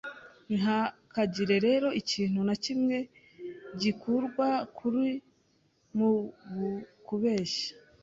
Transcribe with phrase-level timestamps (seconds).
[0.47, 2.97] Ntihakagire rero ikintu na kimwe
[3.81, 5.07] gikurwa mu kuri
[5.97, 6.11] mu
[7.07, 7.69] kubeshya